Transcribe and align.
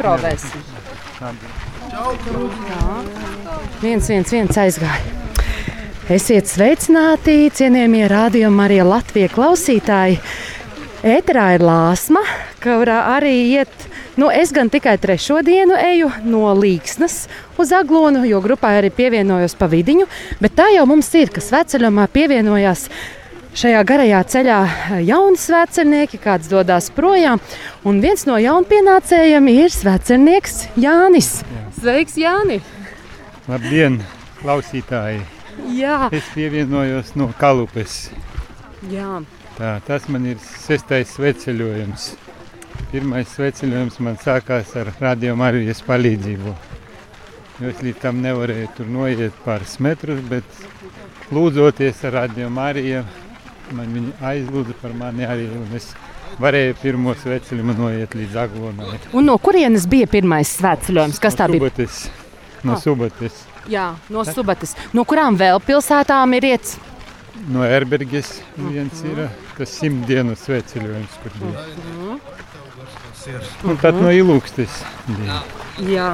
Provēsim. 0.00 0.62
Tā. 1.20 1.32
Viens, 3.82 4.06
viens, 4.08 4.30
viens 4.32 4.60
aizgāja. 4.62 5.18
Esiet 6.10 6.48
sveicināti, 6.48 7.50
cienījamie 7.54 8.06
rādījumi, 8.10 8.62
arī 8.64 8.80
Latvijas 8.86 9.34
klausītāji. 9.36 10.16
Ēterā 11.06 11.44
ir 11.56 11.64
lāsma, 11.64 12.24
kurā 12.64 13.02
arī 13.12 13.34
iet. 13.52 13.86
Nu, 14.16 14.30
es 14.32 14.50
gan 14.52 14.68
tikai 14.72 14.96
trešo 15.00 15.38
dienu 15.44 15.76
eju 15.78 16.10
no 16.28 16.50
Līksnas 16.56 17.22
uz 17.60 17.70
Aglonu, 17.76 18.24
jo 18.28 18.40
grupā 18.44 18.74
arī 18.80 18.90
pievienojos 18.92 19.54
pa 19.56 19.68
vidiņu. 19.70 20.08
Bet 20.40 20.56
tā 20.58 20.66
jau 20.74 20.88
mums 20.88 21.12
ir, 21.20 21.30
kas 21.32 21.52
veceļomā 21.54 22.08
pievienojās 22.12 22.88
šajā 23.56 23.80
garajā 23.88 24.20
ceļā 24.32 24.58
jauni 25.06 25.38
svētceļnieki, 25.40 26.20
kāds 26.22 26.50
dodas 26.50 26.90
projām. 26.94 27.40
Un 27.86 28.00
viens 28.04 28.26
no 28.28 28.38
jaunpienācējiem 28.40 29.48
ir 29.52 29.72
svētceļnieks 29.74 30.56
Jānis. 30.80 31.40
Sveiks, 31.80 32.16
Jāni! 32.20 32.60
Labdien, 33.50 34.00
klausītāji! 34.42 35.22
Jā, 35.76 36.08
Es 36.14 36.24
pievienojos 36.34 37.14
no 37.18 37.30
Kalupes. 37.38 38.10
jā. 38.88 39.20
Tā, 39.58 39.74
tas 39.84 40.06
man 40.08 40.24
ir 40.24 40.38
sestais 40.40 41.10
sveceļojums. 41.18 42.04
Pirmais 42.90 43.28
sveceļojums 43.28 43.98
man 44.00 44.16
sākās 44.16 44.70
ar 44.80 44.88
radio 45.00 45.34
Marijas 45.36 45.82
palīdzību. 45.84 46.54
Es 47.68 47.82
līdz 47.84 47.98
tam 48.00 48.22
nevarēju 48.24 48.70
tur 48.78 48.86
noiet 48.88 49.36
pāris 49.44 49.74
metrus, 49.84 50.22
bet 50.30 50.44
lūdzoties 51.30 52.00
ar 52.08 52.12
radio 52.22 52.48
Mariju, 52.48 53.02
man 53.76 53.92
viņi 53.94 54.12
aizlūdza 54.30 54.74
par 54.82 54.92
mani 54.98 55.26
arī, 55.26 55.46
es 55.76 55.90
varēju 56.40 56.74
pirmo 56.82 57.14
sveceļumu 57.14 57.74
noiet 57.78 58.14
līdz 58.16 58.36
Aglonai. 58.44 58.98
Un 59.12 59.26
no 59.28 59.36
kurienes 59.38 59.86
bija 59.90 60.06
pirmais 60.10 60.52
svētceļojums? 60.60 61.18
Kas 61.22 61.36
tā 61.38 61.48
bija? 61.50 61.60
Subates, 61.68 62.00
no 62.64 62.72
Ah. 62.76 62.80
Subates, 62.80 63.44
Jā, 63.70 63.94
no 64.10 64.24
Subates. 64.24 64.72
No 64.96 65.04
kurām 65.04 65.36
vēl 65.38 65.60
pilsētām 65.62 66.34
ir 66.38 66.44
iets? 66.54 66.78
no 67.48 67.62
Erberges 67.64 68.42
viens 68.56 69.00
ir 69.04 69.28
tas 69.56 69.68
simt 69.78 70.06
dienu 70.06 70.34
sveceļojums, 70.36 71.14
kur 71.22 71.32
bija. 71.40 72.18
Un 73.64 73.76
tad 73.80 73.94
no 74.00 74.10
Ilūkstes 74.12 74.80
bija. 75.08 75.40
Jā. 75.88 76.10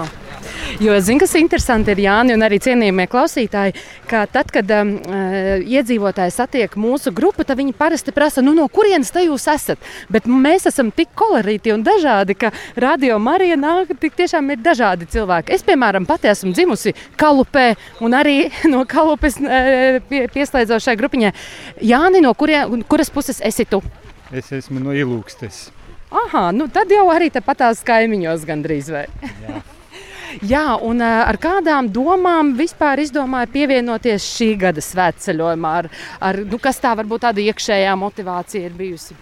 Jo 0.83 0.95
es 0.97 1.07
zinu, 1.07 1.21
kas 1.23 1.35
interesanti, 1.39 1.93
ir 1.95 2.03
Jāni 2.05 2.35
un 2.37 2.45
arī 2.45 2.59
cienījamie 2.63 3.07
klausītāji, 3.11 3.75
ka 4.11 4.25
tad, 4.31 4.51
kad 4.55 4.71
um, 4.77 4.95
uh, 5.01 5.63
iedzīvotāji 5.63 6.35
satiek 6.35 6.77
mūsu 6.81 7.13
grupu, 7.17 7.45
tad 7.47 7.61
viņi 7.61 7.75
parasti 7.77 8.15
prasa, 8.17 8.45
nu, 8.45 8.55
no 8.57 8.67
kurienes 8.73 9.13
te 9.15 9.25
jūs 9.25 9.47
esat. 9.53 9.83
Bet 10.13 10.29
mēs 10.31 10.69
esam 10.71 10.91
tik 10.95 11.13
kolorīti 11.19 11.73
un 11.75 11.85
dažādi, 11.87 12.37
ka 12.39 12.53
radio 12.77 13.19
Marija 13.23 13.59
nāk, 13.61 13.95
tik 14.01 14.19
tiešām 14.19 14.53
ir 14.55 14.63
dažādi 14.65 15.09
cilvēki. 15.13 15.55
Es, 15.57 15.65
piemēram, 15.67 16.09
pati 16.09 16.31
esmu 16.33 16.53
dzimusi 16.57 16.95
Kalupē 17.21 17.69
un 18.05 18.17
arī 18.17 18.51
no 18.73 18.85
Kalupes 18.89 19.41
uh, 19.43 20.03
pie, 20.11 20.27
pieslēdzos 20.35 20.89
šai 20.89 20.99
grupiņai. 21.01 21.33
Jāni, 21.87 22.25
no 22.25 22.35
kurien, 22.39 22.85
kuras 22.89 23.13
puses 23.13 23.41
esi 23.45 23.69
tu? 23.69 23.83
Es 24.35 24.51
esmu 24.53 24.83
no 24.83 24.95
Ilūkstes. 24.97 25.69
Aha, 26.11 26.51
nu 26.55 26.69
tad 26.73 26.91
jau 26.91 27.07
arī 27.11 27.31
tepatās 27.35 27.83
kaimiņos 27.87 28.45
gandrīz 28.47 28.91
vai. 28.95 29.07
Jā. 29.43 29.63
Jā, 30.45 30.77
un 30.85 31.01
ā, 31.01 31.11
ar 31.31 31.39
kādām 31.41 31.89
domām 31.93 32.53
vispār 32.59 33.01
izdomāja 33.01 33.49
pievienoties 33.49 34.27
šī 34.37 34.51
gada 34.61 34.83
svētceļojumā? 34.85 35.73
Ar, 35.81 35.89
ar, 36.21 36.39
nu, 36.45 36.59
kas 36.61 36.81
tā 36.83 36.93
varbūt 36.99 37.25
tāda 37.25 37.41
iekšējā 37.41 37.95
motivācija 37.97 38.69
ir 38.69 38.77
bijusi? 38.77 39.17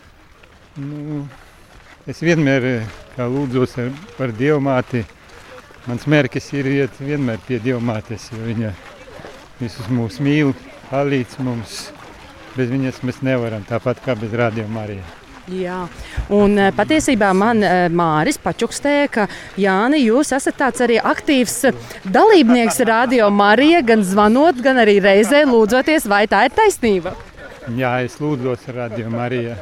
Nu, 0.81 1.23
es 2.11 2.23
vienmēr 2.25 2.67
eh, 2.73 2.87
lūdzos 3.19 3.77
ar- 3.79 3.95
par 4.19 4.35
dievmāti. 4.35 5.05
Mans 5.87 6.07
mērķis 6.09 6.53
ir 6.59 6.71
iet 6.73 6.99
vienmēr 6.99 7.39
pie 7.47 7.61
dievmātes, 7.63 8.31
jo 8.33 8.41
viņa 8.43 8.73
visus 9.61 9.87
mūs 9.93 10.19
mīl, 10.25 10.55
palīdz 10.91 11.39
mums. 11.45 11.91
Bez 12.57 12.71
viņas 12.71 13.03
mēs 13.07 13.21
nevaram, 13.27 13.63
tāpat 13.69 14.01
kā 14.03 14.15
bez 14.19 14.33
radio 14.33 14.67
Marijas. 14.71 15.24
Jā, 15.53 15.83
un 16.33 16.57
ā, 16.57 16.71
patiesībā 16.73 17.29
man 17.37 17.61
ā, 17.61 17.73
Māris 17.93 18.39
pačukstēja, 18.41 19.09
ka 19.13 19.27
Jāni, 19.61 20.01
jūs 20.07 20.33
esat 20.33 20.57
tāds 20.57 20.81
arī 20.85 20.97
aktīvs 20.97 21.59
dalībnieks 22.15 22.81
Radio 22.89 23.29
Marija, 23.29 23.83
gan 23.85 24.01
zvanot, 24.01 24.63
gan 24.65 24.81
arī 24.81 24.97
reizē 25.05 25.43
lūdzoties, 25.45 26.09
vai 26.09 26.25
tā 26.33 26.47
ir 26.49 26.57
taisnība? 26.57 27.13
Jā, 27.77 27.99
es 28.05 28.17
lūdzos 28.21 28.65
radio 28.73 29.13
Mariju, 29.13 29.55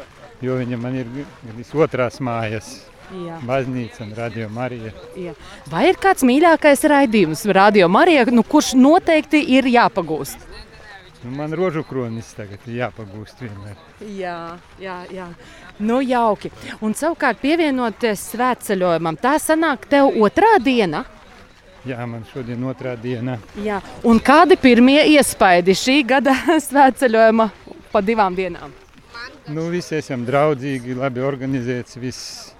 jo 0.42 0.60
viņa 0.62 0.78
man 0.78 1.02
ir 1.02 1.10
visotrās 1.58 2.22
mājas. 2.22 2.72
Jā. 3.12 3.36
Baznīca 3.44 4.06
un 4.06 4.14
radio 4.16 4.46
Marija. 4.48 4.92
Jā. 5.18 5.34
Vai 5.68 5.82
ir 5.90 5.98
kāds 6.00 6.24
mīļākais 6.24 6.86
raidījums 6.88 7.42
Radio 7.52 7.90
Marija, 7.92 8.24
nu, 8.32 8.40
kurš 8.40 8.70
noteikti 8.78 9.42
ir 9.52 9.68
jāpagūst? 9.68 10.46
Nu, 11.22 11.30
man 11.30 11.52
rožu 11.54 11.84
kronis 11.86 12.32
tagad 12.34 12.64
jāpagūst 12.66 13.44
vienmēr. 13.44 13.76
Jā, 14.18 14.58
jā, 14.82 14.96
jā. 15.14 15.28
Nu, 15.78 16.00
jauki. 16.02 16.50
Un 16.82 16.96
savukārt 16.98 17.38
pievienoties 17.42 18.24
svētceļojumam, 18.32 19.18
tā 19.22 19.36
sanāk 19.42 19.86
tev 19.90 20.10
otrā 20.18 20.56
diena. 20.62 21.04
Jā, 21.86 22.02
man 22.06 22.24
šodien 22.30 22.62
otrā 22.66 22.96
diena. 22.98 23.36
Jā. 23.62 23.80
Un 24.06 24.18
kādi 24.22 24.58
pirmie 24.58 25.00
iespaidi 25.14 25.74
šī 25.78 26.00
gada 26.10 26.34
svētceļojuma 26.68 27.48
pa 27.94 28.02
divām 28.02 28.34
dienām? 28.38 28.74
Nu, 29.50 29.68
visi 29.70 29.96
esam 29.98 30.22
draudzīgi, 30.26 30.94
labi 30.98 31.22
organizēts, 31.26 31.98
viss, 31.98 32.50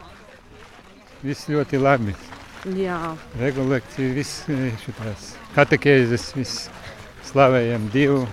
viss 1.23 1.51
ļoti 1.51 1.79
labi. 1.83 2.15
Jā, 2.79 3.17
Rekolekcija, 3.39 4.15
viss 4.15 4.47
eh, 4.51 4.71
šitās 4.83 5.33
katekēzes, 5.55 6.29
viss 6.39 6.67
slavējam 7.27 7.89
Dievu, 7.95 8.25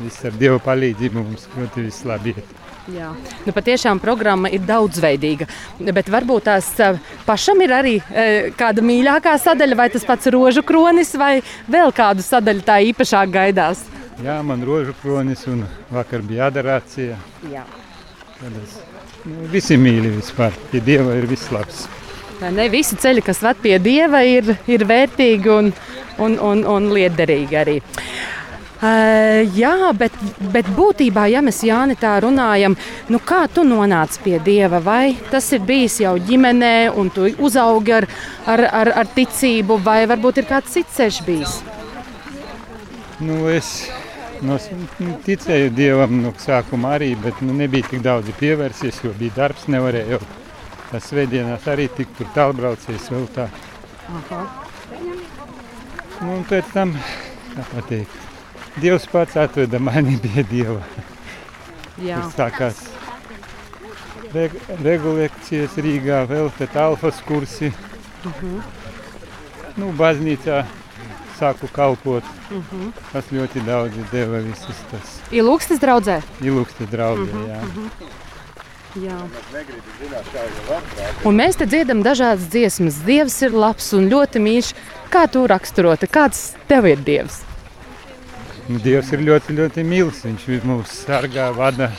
viss 0.00 0.24
ar 0.26 0.36
Dievu 0.38 0.60
palīdzību 0.64 1.22
mums 1.22 1.48
ļoti 1.56 1.84
viss 1.86 2.04
labi 2.08 2.34
iet. 2.34 2.52
jā. 2.92 3.10
Nu, 3.46 3.52
patiešām 3.56 4.00
programma 4.02 4.50
ir 4.52 4.64
daudzveidīga. 4.66 5.48
Bet 5.94 6.10
varbūt 6.12 6.48
tās 6.50 6.68
eh, 6.80 6.98
pašam 7.26 7.62
ir 7.64 7.72
arī 7.72 7.94
eh, 8.10 8.50
kāda 8.58 8.84
mīļākā 8.84 9.36
sadaļa, 9.40 9.78
vai 9.78 9.88
tas 9.94 10.04
pats 10.04 10.30
rožu 10.34 10.62
kronis, 10.62 11.14
vai 11.14 11.40
vēl 11.70 11.92
kādu 11.96 12.24
sadaļu 12.24 12.66
tā 12.66 12.80
īpašāk 12.90 13.32
gaidās. 13.34 13.84
Jā, 14.22 14.38
man 14.46 14.62
rožu 14.62 14.94
kronis 15.02 15.46
un 15.50 15.64
vakar 15.90 16.22
bija 16.22 16.50
adorācija. 16.52 17.18
Jā. 17.50 17.64
Tad 18.38 18.62
es, 18.62 18.78
nu, 19.24 19.48
visi 19.50 19.78
mīļi 19.80 20.16
vispār, 20.20 20.54
pie 20.70 20.82
Dieva 20.84 21.16
ir 21.18 21.26
viss 21.30 21.50
labs. 21.54 21.86
Ne 22.52 22.66
visi 22.68 22.96
ceļi, 23.00 23.22
kas 23.24 23.40
ved 23.44 23.60
pie 23.62 23.76
dieva, 23.80 24.20
ir, 24.26 24.56
ir 24.68 24.84
vērtīgi 24.84 25.48
un, 25.48 25.70
un, 26.20 26.34
un, 26.42 26.64
un 26.68 26.88
liederīgi 26.92 27.56
arī. 27.56 27.76
Uh, 28.84 29.46
jā, 29.56 29.92
bet, 29.96 30.12
bet 30.52 30.66
būtībā, 30.76 31.22
ja 31.32 31.40
mēs 31.40 31.62
Jāni 31.64 31.94
tā 31.96 32.18
runājam, 32.20 32.74
nu 33.08 33.20
kā 33.24 33.46
tu 33.48 33.62
nonāci 33.64 34.20
pie 34.20 34.40
dieva? 34.44 34.76
Vai 34.84 35.14
tas 35.30 35.46
ir 35.56 35.62
bijis 35.64 36.02
jau 36.02 36.12
ģimenē, 36.20 36.90
un 36.92 37.08
tu 37.14 37.30
uzaugi 37.48 37.94
ar, 37.96 38.06
ar, 38.44 38.64
ar, 38.82 38.90
ar 39.00 39.08
ticību, 39.16 39.78
vai 39.86 40.02
varbūt 40.10 40.42
ir 40.42 40.48
kāds 40.50 40.74
cits 40.76 40.98
ceļš 40.98 41.20
bijis? 41.24 41.54
Nu, 43.24 43.38
es 43.48 43.70
no, 44.44 44.58
nu, 45.00 45.14
ticēju 45.24 45.72
Dievam 45.72 46.20
no 46.20 46.34
sākuma 46.44 46.92
arī, 46.98 47.14
bet 47.24 47.40
nu, 47.40 47.56
nebija 47.56 47.88
tik 47.88 48.04
daudz 48.04 48.28
pievērsies, 48.36 49.00
jo 49.06 49.14
bija 49.16 49.38
darbs, 49.38 49.64
nevarēju. 49.72 50.20
Tas 50.90 51.08
svētdienās 51.08 51.64
arī 51.72 51.88
tik 51.96 52.12
tur 52.18 52.28
tālbraucies 52.36 53.08
vēl 53.14 53.24
tā. 53.32 53.48
Aha. 54.20 54.44
Nu, 56.20 56.36
un 56.36 56.44
pēc 56.52 56.68
tam, 56.76 56.92
kā 57.54 57.64
pateikt, 57.72 58.20
Dievs 58.80 59.06
pats 59.12 59.36
atveda 59.38 59.78
mani 59.78 60.16
pie 60.24 60.42
Dieva. 60.50 60.80
Jā, 62.02 62.18
Tur 62.24 62.32
sākās 62.34 62.80
reg 64.34 64.54
regulēcijas 64.82 65.76
Rīgā, 65.78 66.24
vēl 66.26 66.48
tad 66.58 66.74
alfas 66.82 67.20
kursi. 67.26 67.68
Nu, 69.78 69.92
baznīcā 69.98 70.64
sāku 71.38 71.68
kalpot. 71.74 72.26
Tas 73.12 73.30
ļoti 73.34 73.62
daudz 73.66 73.94
deva 74.10 74.40
visus 74.42 74.80
tas 74.90 75.14
Ilūkstas 75.34 75.78
draudzē. 75.82 76.18
ilūkstas 76.42 76.90
draugi. 76.90 77.30
jā. 77.46 77.62
Jā. 78.94 79.16
Un 81.26 81.34
mēs 81.34 81.56
te 81.58 81.66
dziedam 81.66 82.02
dažādas 82.06 82.46
dziesmas. 82.52 83.00
Dievs 83.06 83.40
ir 83.42 83.50
labs 83.58 83.88
un 83.98 84.06
ļoti 84.10 84.42
mīļš. 84.42 84.68
Kā 85.10 85.24
tu 85.30 85.42
raksturoti? 85.50 86.06
Kāds 86.06 86.52
tev 86.70 86.86
ir 86.86 87.02
Dievs? 87.02 87.40
Nu, 88.64 88.80
Dievs 88.80 89.10
ir 89.12 89.20
ļoti, 89.24 89.54
ļoti 89.58 89.84
mīls. 89.84 90.22
Viņš 90.24 90.44
mūs 90.64 90.92
sargā, 91.04 91.50
vada, 91.52 91.90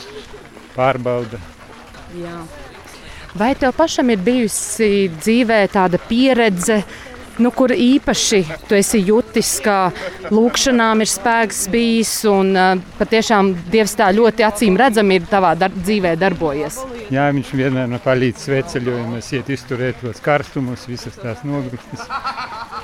pārbauda. 0.74 1.38
Jā. 2.18 2.40
Vai 3.36 3.52
tev 3.58 3.74
pašam 3.76 4.08
ir 4.10 4.22
bijusi 4.24 5.10
dzīvē 5.12 5.58
tāda 5.70 6.00
pieredze, 6.08 6.80
nu, 7.38 7.50
kur 7.52 7.70
īpaši 7.70 8.40
tu 8.66 8.74
esi 8.78 9.02
jutis, 9.04 9.50
ka 9.62 9.92
lūkšanām 10.32 11.04
ir 11.04 11.10
spēks 11.10 11.66
bijis 11.70 12.14
un 12.30 12.54
uh, 12.56 12.80
patiešām 12.96 13.52
Dievs 13.70 13.94
tā 13.98 14.08
ļoti 14.16 14.46
acīm 14.48 14.78
redzami 14.80 15.20
ir 15.20 15.28
tavā 15.30 15.52
dar 15.60 15.74
dzīvē 15.74 16.14
darbojies? 16.18 16.80
Jā, 17.12 17.28
viņš 17.36 17.52
vienmēr 17.60 17.92
man 17.92 18.02
palīdz 18.02 18.48
sveceļojumos, 18.48 19.28
iet 19.36 19.52
izturēt 19.54 20.00
tos 20.02 20.24
karstumus, 20.24 20.88
visas 20.90 21.20
tās 21.20 21.44
nogrūstas. 21.46 22.08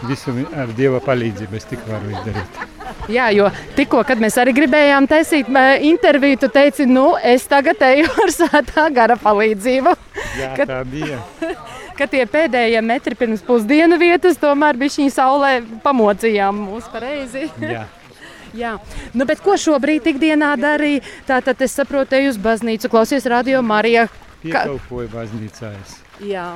Visu 0.06 0.36
ar 0.58 0.70
Dieva 0.76 1.00
palīdzību 1.02 1.58
es 1.58 1.72
tik 1.72 1.88
varu 1.88 2.12
izdarīt. 2.12 2.71
Jā, 3.10 3.30
jo 3.34 3.48
tikko, 3.76 4.04
kad 4.06 4.20
mēs 4.22 4.36
arī 4.38 4.52
gribējām 4.54 5.08
taisīt 5.10 5.48
ē, 5.50 5.64
interviju, 5.88 6.38
tu 6.44 6.48
teici, 6.54 6.84
nu, 6.86 7.16
es 7.18 7.46
tagad 7.50 7.80
eju 7.82 8.06
ar 8.22 8.30
svētā 8.30 8.84
gara 8.94 9.16
palīdzību. 9.18 9.94
Jā, 10.38 10.52
Kad- 10.58 10.68
tā 10.70 10.82
bija. 10.86 11.18
Ka 11.98 12.06
tie 12.08 12.22
pēdējie 12.26 12.80
metri 12.82 13.14
pirms 13.18 13.42
pusdienu 13.44 13.98
vietas 14.00 14.38
tomēr 14.40 14.78
bija 14.80 14.94
šī 14.94 15.08
saulē 15.12 15.50
pamocījām 15.84 16.62
mūs 16.70 16.86
pareizi. 16.92 17.48
Jā. 17.60 17.82
Jā, 18.62 18.74
nu, 19.16 19.24
bet 19.28 19.40
ko 19.40 19.54
šobrīd 19.56 20.04
ikdienā 20.12 20.50
darīja? 20.60 21.00
Tātad 21.28 21.60
es 21.64 21.72
saprotu, 21.72 22.18
ej 22.18 22.30
uz 22.34 22.36
baznīcu, 22.40 22.90
klausies 22.92 23.24
radio 23.32 23.62
Marija. 23.64 24.06
Ka- 24.08 24.42
Piekalpoju 24.44 25.08
baznīcās. 25.14 25.98
Jā, 26.28 26.46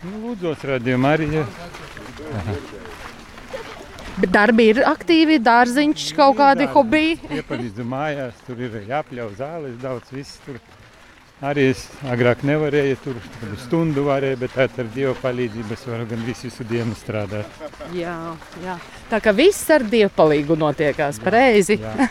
Nu, 0.00 0.16
lūdzos 0.30 0.62
radio 0.64 0.96
Marija. 0.96 1.42
Bet 4.20 4.32
darbi 4.34 4.68
ir 4.72 4.82
aktīvi, 4.88 5.38
dārziņš, 5.46 6.10
kaut 6.18 6.36
kādi 6.40 6.66
darbi. 6.66 6.74
hobiji. 6.74 7.18
Iepalīdzu 7.40 7.86
mājās, 7.88 8.44
tur 8.46 8.60
ir 8.66 8.76
jāpļauj 8.88 9.34
zāles, 9.40 9.80
daudz 9.82 10.12
viss 10.14 10.40
tur. 10.44 10.60
Arī 11.40 11.70
es 11.72 11.86
agrāk 12.04 12.42
nevarēju, 12.44 12.96
tur 13.00 13.20
kādu 13.38 13.56
stundu 13.62 14.04
varēju, 14.04 14.36
bet 14.42 14.58
ar 14.60 14.88
Dieva 14.92 15.14
palīdzību 15.22 15.72
es 15.72 15.86
varu 15.88 16.04
gan 16.10 16.24
visu, 16.26 16.50
visu 16.50 16.66
dienu 16.68 16.92
strādāt. 16.98 17.62
Jā, 17.96 18.16
jā. 18.60 18.76
Tā 19.08 19.22
kā 19.24 19.32
viss 19.32 19.70
ar 19.72 19.86
dievpalīgu 19.88 20.58
notiekās, 20.60 21.22
pareizi. 21.24 21.80
Jā. 21.80 22.10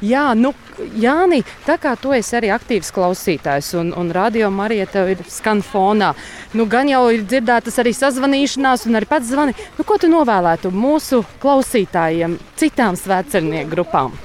Jā, 0.00 0.30
nu, 0.32 0.54
Jāni, 0.96 1.42
tā 1.66 1.74
kā 1.76 1.90
tu 2.00 2.14
esi 2.16 2.32
arī 2.38 2.48
aktīvs 2.54 2.88
klausītājs 2.96 3.74
un, 3.76 3.90
un 3.92 4.08
radio 4.16 4.48
Marija 4.48 4.86
tev 4.88 5.10
ir 5.12 5.20
skan 5.28 5.60
fonā, 5.60 6.14
nu, 6.56 6.64
gan 6.64 6.88
jau 6.88 7.02
ir 7.12 7.26
dzirdētas 7.28 7.76
arī 7.82 7.92
sazvanīšanās 7.98 8.86
un 8.88 8.96
arī 8.96 9.10
pats 9.10 9.28
zvani. 9.28 9.52
Nu, 9.76 9.84
ko 9.84 10.00
tu 10.00 10.08
novēlētu 10.08 10.72
mūsu 10.72 11.20
klausītājiem, 11.44 12.40
citām 12.56 12.96
svētceļnieku 12.96 13.74
grupām? 13.76 14.16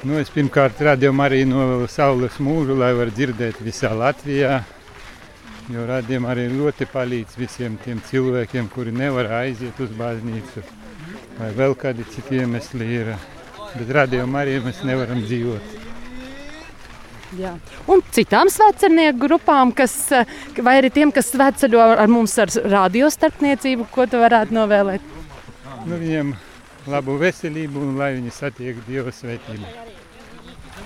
Nu, 0.00 0.16
es 0.16 0.30
pirmkārt 0.32 0.78
radījumam 0.80 1.26
arī 1.26 1.42
novēlu 1.44 1.84
saules 1.92 2.38
mūžu, 2.40 2.72
lai 2.80 2.94
var 2.96 3.10
dzirdēt 3.12 3.58
visā 3.60 3.90
Latvijā. 3.92 4.62
Jo 5.70 5.84
radījumam 5.90 6.30
arī 6.32 6.46
ļoti 6.54 6.88
palīdz 6.88 7.36
visiem 7.36 7.76
tiem 7.84 8.00
cilvēkiem, 8.08 8.70
kuri 8.72 8.94
nevar 8.96 9.28
aiziet 9.42 9.76
uz 9.84 9.92
baznīcu. 9.98 10.64
Vai 11.36 11.50
vēl 11.58 11.76
kādi 11.76 12.08
citi 12.14 12.40
iemesli 12.40 12.88
ir. 12.96 13.12
Bet 13.74 13.92
radījumam 14.00 14.40
arī 14.40 14.56
mēs 14.64 14.80
nevaram 14.88 15.20
dzīvot. 15.26 15.78
Jā. 17.38 17.52
Un 17.84 18.00
citām 18.10 18.48
svētceļnieku 18.50 19.20
grupām, 19.20 19.76
kas, 19.76 19.94
vai 20.64 20.80
arī 20.80 20.88
tiem, 20.96 21.12
kas 21.12 21.28
svētceļo 21.34 21.90
ar 22.00 22.08
mums 22.10 22.40
ar 22.40 22.50
radiostarpniecību, 22.72 23.92
ko 23.92 24.08
tu 24.08 24.24
varētu 24.24 24.56
novēlēt? 24.56 25.18
Nu, 25.84 26.00
viņiem 26.00 26.32
labu 26.90 27.16
veselību 27.20 27.84
un 27.86 27.96
lai 28.00 28.14
viņi 28.18 28.34
satiek 28.34 28.80
Dieva 28.88 29.14
svētību. 29.14 29.76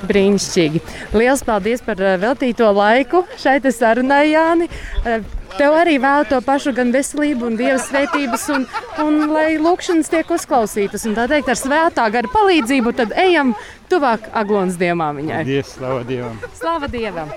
Brīnišķīgi. 0.05 0.83
Lielas 1.15 1.45
paldies 1.47 1.85
par 1.85 2.01
eh, 2.03 2.19
veltīto 2.21 2.69
laiku 2.75 3.25
šeit 3.41 3.67
sarunai, 3.73 4.27
Jāni. 4.33 4.69
Eh, 5.05 5.25
Tev 5.55 5.71
arī 5.79 6.01
vēl 6.03 6.25
to 6.27 6.41
pašu 6.43 6.73
gan 6.75 6.89
veselību, 6.91 7.47
un 7.47 7.59
dieva 7.59 7.77
svētības, 7.79 8.49
un, 8.51 8.65
un 9.05 9.21
lai 9.31 9.53
lūkšanas 9.62 10.11
tiek 10.11 10.33
uzklausītas. 10.35 11.05
Un 11.06 11.15
tā 11.15 11.29
teikt, 11.31 11.53
ar 11.53 11.61
svētā 11.61 12.09
gara 12.11 12.31
palīdzību, 12.33 12.95
tad 12.99 13.15
ejam 13.23 13.53
tuvāk 13.93 14.27
Aglonas 14.35 14.75
dievām 14.81 15.21
viņai. 15.23 15.45
Dievs, 15.47 15.77
slavu 15.77 16.03
Dievam! 16.09 16.41
Slava 16.59 16.91
Dievam! 16.91 17.31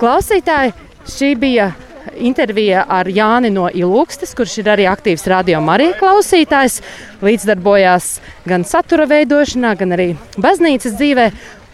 Klausītāji, 0.00 0.72
šī 1.12 1.34
bija 1.42 1.68
intervija 2.16 2.84
ar 2.88 3.08
Jāni 3.10 3.50
no 3.54 3.68
Ilūkstes, 3.68 4.34
kurš 4.38 4.58
ir 4.62 4.70
arī 4.74 4.86
aktīvs 4.90 5.26
radio 5.30 5.60
Marija 5.64 5.96
klausītājs. 6.00 6.80
Līdzdarbojās 7.22 8.12
gan 8.48 8.66
satura 8.68 9.08
veidošanā, 9.10 9.74
gan 9.80 9.96
arī 9.96 10.12
baznīcas 10.36 10.96
dzīvē. 10.98 11.30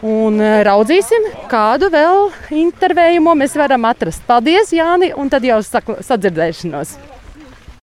Un 0.08 0.38
eh, 0.38 0.60
raudzīsim, 0.62 1.26
kādu 1.50 1.90
vēl 1.90 2.28
intervējumu 2.54 3.34
mēs 3.40 3.58
varam 3.58 3.88
atrast. 3.90 4.22
Paldies, 4.30 4.70
Jāni, 4.76 5.10
un 5.18 5.32
tad 5.32 5.46
jau 5.48 5.58
sadzirdēšanos! 5.66 7.17